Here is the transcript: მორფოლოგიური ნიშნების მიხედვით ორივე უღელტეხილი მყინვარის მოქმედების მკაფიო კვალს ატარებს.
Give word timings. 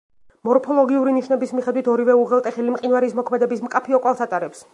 მორფოლოგიური 0.47 1.13
ნიშნების 1.17 1.53
მიხედვით 1.57 1.89
ორივე 1.95 2.15
უღელტეხილი 2.23 2.75
მყინვარის 2.79 3.15
მოქმედების 3.21 3.67
მკაფიო 3.69 4.03
კვალს 4.07 4.27
ატარებს. 4.29 4.69